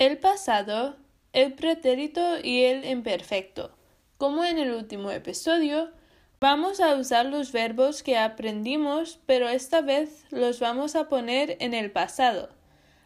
[0.00, 0.96] el pasado,
[1.34, 3.76] el pretérito y el imperfecto.
[4.16, 5.90] Como en el último episodio,
[6.40, 11.74] vamos a usar los verbos que aprendimos, pero esta vez los vamos a poner en
[11.74, 12.48] el pasado.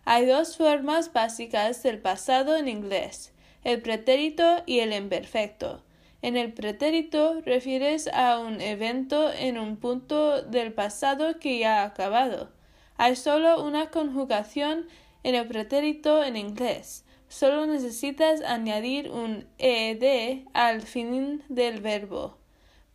[0.04, 3.32] Hay dos formas básicas del pasado en inglés,
[3.64, 5.82] el pretérito y el imperfecto.
[6.22, 11.86] En el pretérito refieres a un evento en un punto del pasado que ya ha
[11.86, 12.52] acabado.
[12.96, 14.86] Hay solo una conjugación
[15.24, 17.04] en el pretérito en inglés.
[17.28, 22.38] Solo necesitas añadir un ed al fin del verbo.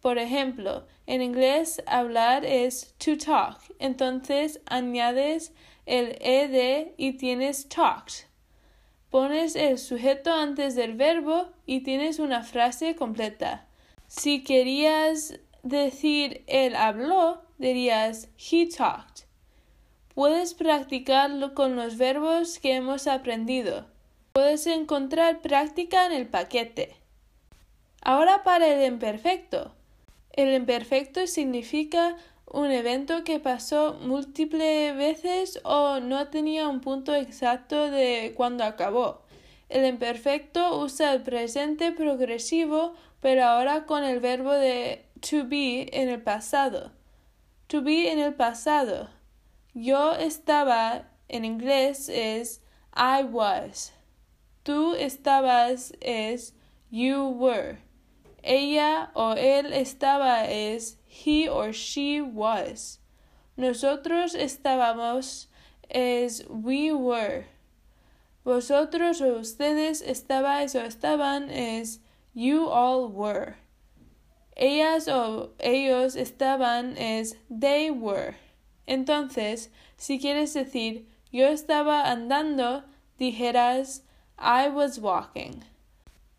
[0.02, 5.52] Por ejemplo, en inglés hablar es to talk, entonces añades
[5.86, 8.30] el ed y tienes talked.
[9.10, 13.68] Pones el sujeto antes del verbo y tienes una frase completa.
[14.08, 19.29] Si querías decir él habló, dirías he talked.
[20.20, 23.86] Puedes practicarlo con los verbos que hemos aprendido.
[24.34, 26.98] Puedes encontrar práctica en el paquete.
[28.02, 29.72] Ahora para el imperfecto.
[30.34, 37.90] El imperfecto significa un evento que pasó múltiples veces o no tenía un punto exacto
[37.90, 39.22] de cuando acabó.
[39.70, 46.10] El imperfecto usa el presente progresivo, pero ahora con el verbo de to be en
[46.10, 46.92] el pasado.
[47.68, 49.18] To be en el pasado.
[49.82, 52.60] Yo estaba en inglés es
[52.94, 53.94] I was.
[54.66, 56.54] Tú estabas es
[56.92, 57.78] you were.
[58.44, 63.00] Ella o él estaba es he or she was.
[63.56, 65.48] Nosotros estábamos
[65.90, 67.46] es we were.
[68.44, 72.02] Vosotros o ustedes estabais o estaban es
[72.34, 73.56] you all were.
[74.58, 78.36] Ellas o ellos estaban es they were.
[78.90, 82.84] Entonces, si quieres decir yo estaba andando,
[83.20, 84.04] dijeras
[84.40, 85.62] I was walking.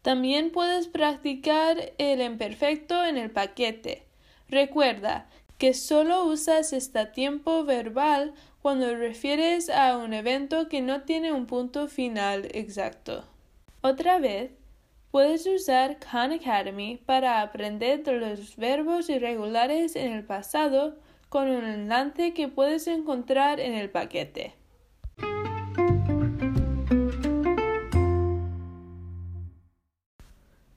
[0.03, 4.03] También puedes practicar el imperfecto en el paquete.
[4.49, 5.28] Recuerda
[5.59, 11.47] que solo usas este tiempo verbal cuando refieres a un evento que no tiene un
[11.47, 13.22] punto final exacto.
[13.81, 14.50] Otra vez,
[15.12, 20.97] puedes usar Khan Academy para aprender los verbos irregulares en el pasado
[21.31, 24.55] con un enlace que puedes encontrar en el paquete.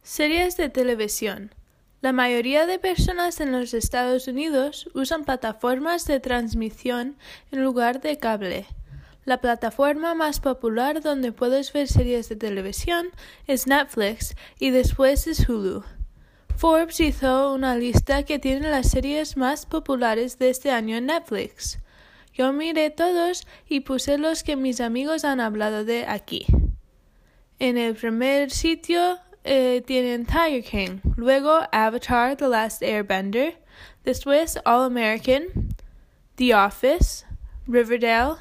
[0.04, 1.56] Series de televisión.
[2.02, 7.18] La mayoría de personas en los Estados Unidos usan plataformas de transmisión
[7.52, 8.68] en lugar de cable.
[9.26, 13.08] La plataforma más popular donde puedes ver series de televisión
[13.48, 15.84] es Netflix y después es Hulu.
[16.58, 21.80] Forbes hizo una lista que tiene las series más populares de este año en Netflix.
[22.34, 26.46] Yo miré todos y puse los que mis amigos han hablado de aquí.
[27.60, 33.58] En el primer sitio eh, tienen Tiger King, luego Avatar The Last Airbender,
[34.04, 35.76] después All American,
[36.36, 37.26] The Office,
[37.68, 38.38] Riverdale,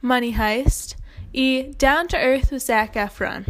[0.00, 0.96] Money Heist
[1.32, 3.44] y Down to Earth with Zac Efron.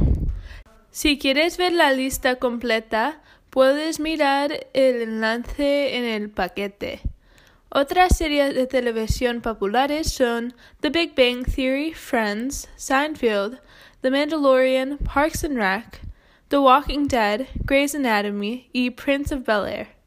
[0.90, 7.00] Si quieres ver la lista completa, Puedes mirar el enlace en el paquete.
[7.68, 13.60] Otras series de televisión populares son The Big Bang Theory, Friends, Seinfeld,
[14.02, 16.00] The Mandalorian, Parks and Rec,
[16.48, 19.99] The Walking Dead, Grey's Anatomy y Prince of Bel Air.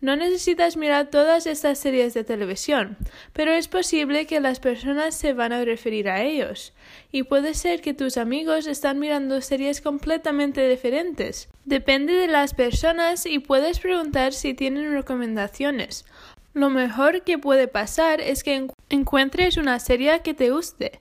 [0.00, 2.96] No necesitas mirar todas estas series de televisión,
[3.34, 6.72] pero es posible que las personas se van a referir a ellos,
[7.12, 11.50] y puede ser que tus amigos están mirando series completamente diferentes.
[11.66, 16.06] Depende de las personas y puedes preguntar si tienen recomendaciones.
[16.54, 21.00] Lo mejor que puede pasar es que encuentres una serie que te guste.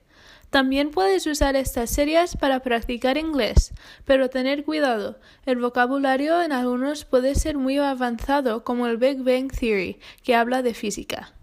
[0.49, 3.71] También puedes usar estas series para practicar inglés,
[4.03, 9.51] pero tener cuidado, el vocabulario en algunos puede ser muy avanzado como el Big Bang
[9.51, 11.35] Theory, que habla de física.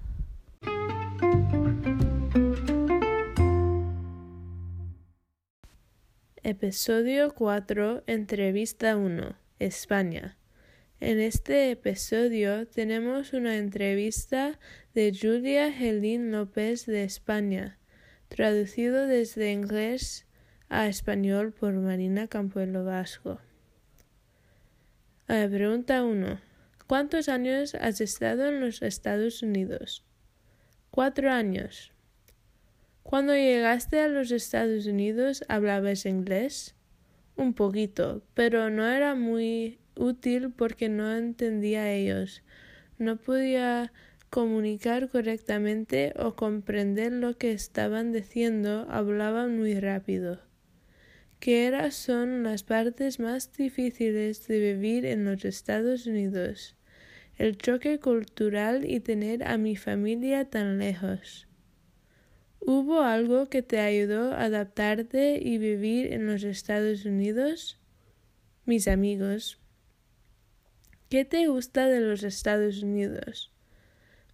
[6.42, 10.36] Episodio 4, Entrevista 1, España.
[10.98, 14.59] En este episodio tenemos una entrevista
[14.95, 17.78] de Julia Gelín López de España
[18.28, 20.27] traducido desde inglés
[20.69, 23.41] a español por Marina Campuelo Vasco.
[25.27, 26.41] pregunta 1.
[26.87, 30.05] ¿Cuántos años has estado en los Estados Unidos?
[30.91, 31.93] Cuatro años.
[33.03, 36.75] Cuando llegaste a los Estados Unidos, ¿hablabas inglés?
[37.37, 42.43] Un poquito, pero no era muy útil porque no entendía ellos.
[42.99, 43.93] No podía
[44.36, 50.42] comunicar correctamente o comprender lo que estaban diciendo, hablaban muy rápido.
[51.41, 56.77] ¿Qué son las partes más difíciles de vivir en los Estados Unidos?
[57.38, 61.48] El choque cultural y tener a mi familia tan lejos.
[62.60, 67.80] ¿Hubo algo que te ayudó a adaptarte y vivir en los Estados Unidos?
[68.66, 69.62] Mis amigos.
[71.09, 73.56] ¿Qué te gusta de los Estados Unidos?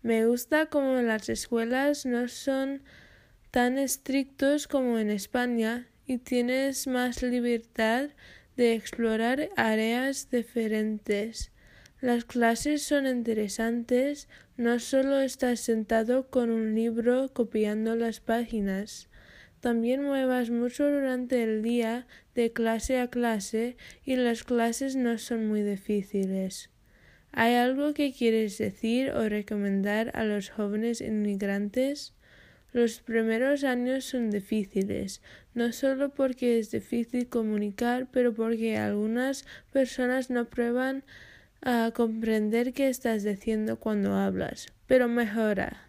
[0.02, 2.82] Me gusta como las escuelas no son
[3.52, 8.10] tan estrictos como en España y tienes más libertad
[8.56, 11.52] de explorar áreas diferentes.
[12.00, 19.08] Las clases son interesantes, no solo estás sentado con un libro copiando las páginas.
[19.60, 25.46] También muevas mucho durante el día de clase a clase y las clases no son
[25.46, 26.71] muy difíciles.
[27.34, 32.12] ¿Hay algo que quieres decir o recomendar a los jóvenes inmigrantes?
[32.72, 35.22] Los primeros años son difíciles,
[35.54, 41.04] no solo porque es difícil comunicar, pero porque algunas personas no prueban
[41.62, 45.88] a comprender qué estás diciendo cuando hablas, pero mejora.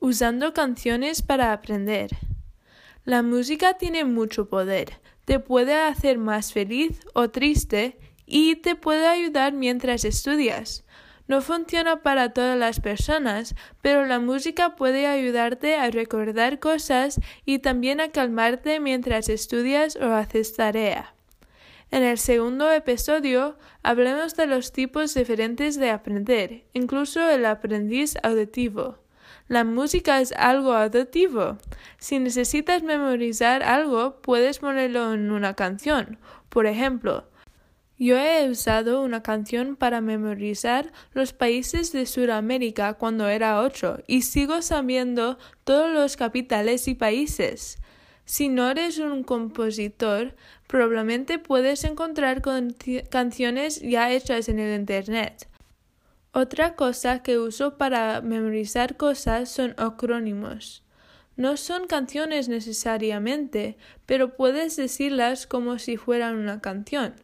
[0.00, 2.27] Usando canciones para aprender.
[3.08, 5.00] La música tiene mucho poder.
[5.24, 10.84] Te puede hacer más feliz o triste y te puede ayudar mientras estudias.
[11.26, 17.60] No funciona para todas las personas, pero la música puede ayudarte a recordar cosas y
[17.60, 21.14] también a calmarte mientras estudias o haces tarea.
[21.90, 28.98] En el segundo episodio hablemos de los tipos diferentes de aprender, incluso el aprendiz auditivo.
[29.48, 31.56] La música es algo auditivo.
[31.96, 36.18] Si necesitas memorizar algo, puedes ponerlo en una canción.
[36.50, 37.24] Por ejemplo,
[37.96, 44.20] yo he usado una canción para memorizar los países de Sudamérica cuando era ocho y
[44.22, 47.78] sigo sabiendo todos los capitales y países.
[48.26, 50.36] Si no eres un compositor,
[50.66, 52.42] probablemente puedes encontrar
[53.08, 55.47] canciones ya hechas en el Internet.
[56.40, 60.84] Otra cosa que uso para memorizar cosas son acrónimos.
[61.34, 63.76] No son canciones necesariamente,
[64.06, 67.14] pero puedes decirlas como si fueran una canción.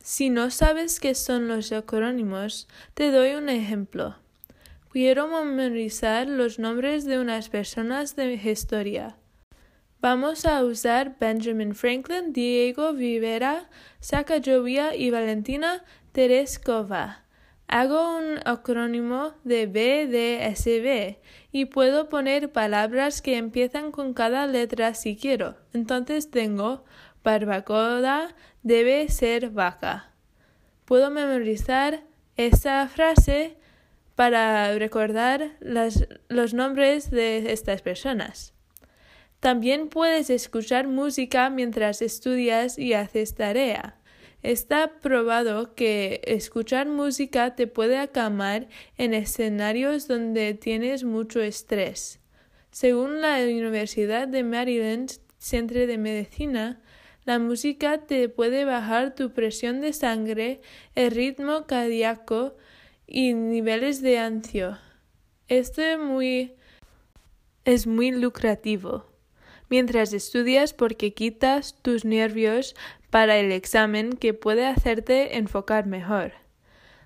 [0.00, 4.16] Si no sabes qué son los acrónimos, te doy un ejemplo.
[4.92, 9.16] Quiero memorizar los nombres de unas personas de historia.
[10.02, 13.70] Vamos a usar Benjamin Franklin, Diego Rivera,
[14.00, 17.27] Sacagawea y Valentina Tereskova.
[17.68, 21.18] Hago un acrónimo de BDSB
[21.52, 25.56] y puedo poner palabras que empiezan con cada letra si quiero.
[25.74, 26.84] Entonces tengo
[27.22, 30.14] barbacoa debe ser vaca.
[30.86, 32.04] Puedo memorizar
[32.36, 33.58] esa frase
[34.14, 38.54] para recordar los nombres de estas personas.
[39.40, 43.97] También puedes escuchar música mientras estudias y haces tarea.
[44.42, 52.20] Está probado que escuchar música te puede acalmar en escenarios donde tienes mucho estrés.
[52.70, 56.80] Según la Universidad de Maryland Centro de Medicina,
[57.24, 60.60] la música te puede bajar tu presión de sangre,
[60.94, 62.56] el ritmo cardíaco
[63.06, 64.78] y niveles de ansio.
[65.48, 66.54] Esto es muy,
[67.64, 69.04] es muy lucrativo.
[69.68, 72.74] Mientras estudias porque quitas tus nervios
[73.10, 76.32] para el examen que puede hacerte enfocar mejor.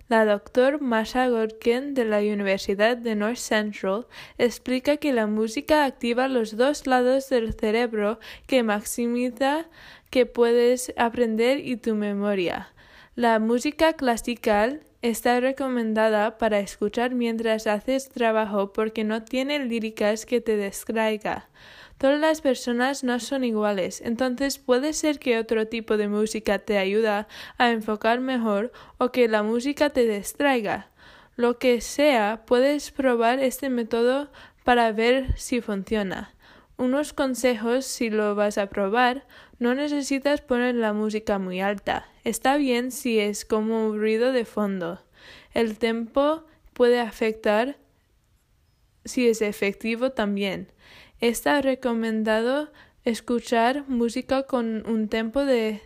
[0.08, 6.28] La doctora Masha Gorkin de la Universidad de North Central explica que la música activa
[6.28, 9.66] los dos lados del cerebro que maximiza
[10.10, 12.68] que puedes aprender y tu memoria.
[13.14, 20.40] La música clásica está recomendada para escuchar mientras haces trabajo porque no tiene líricas que
[20.40, 21.48] te distraiga.
[21.98, 26.78] Todas las personas no son iguales, entonces puede ser que otro tipo de música te
[26.78, 27.28] ayuda
[27.58, 30.88] a enfocar mejor o que la música te distraiga.
[31.36, 34.30] Lo que sea, puedes probar este método
[34.64, 36.34] para ver si funciona.
[36.82, 39.24] Unos consejos si lo vas a probar,
[39.60, 42.08] no necesitas poner la música muy alta.
[42.24, 45.00] Está bien si es como un ruido de fondo.
[45.54, 47.76] El tempo puede afectar
[49.04, 50.72] si es efectivo también.
[51.20, 52.72] Está recomendado
[53.04, 55.82] escuchar música con un tempo de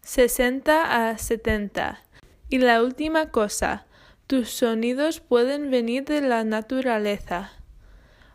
[0.00, 2.02] 60 a 70.
[2.48, 3.84] Y la última cosa,
[4.26, 7.57] tus sonidos pueden venir de la naturaleza.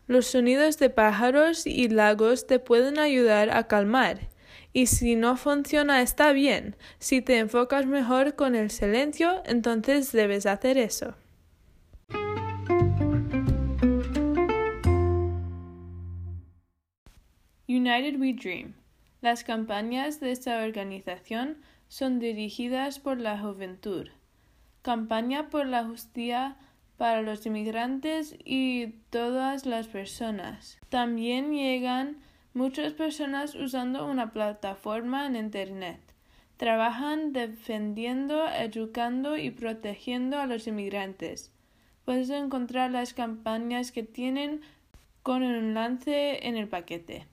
[0.05, 4.29] Los sonidos de pájaros y lagos te pueden ayudar a calmar.
[4.73, 6.75] Y si no funciona está bien.
[6.99, 11.15] Si te enfocas mejor con el silencio, entonces debes hacer eso.
[17.67, 18.73] United We Dream.
[19.21, 24.09] Las campañas de esta organización son dirigidas por la juventud.
[24.81, 26.57] Campaña por la justicia
[26.97, 30.77] para los inmigrantes y todas las personas.
[30.89, 32.17] También llegan
[32.53, 35.99] muchas personas usando una plataforma en Internet.
[36.57, 41.51] Trabajan defendiendo, educando y protegiendo a los inmigrantes.
[42.05, 44.61] Puedes encontrar las campañas que tienen
[45.23, 47.27] con un enlace en el paquete.